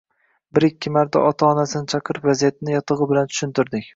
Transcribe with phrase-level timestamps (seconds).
[0.57, 3.89] Bir-ikki marta ota-onasini chaqirib, vaziyatni yotig`i bilan tushuntirdik